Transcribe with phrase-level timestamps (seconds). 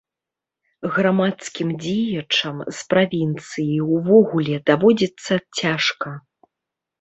[0.93, 6.17] Грамадскім дзеячам з правінцыі ўвогуле даводзіцца цяжка.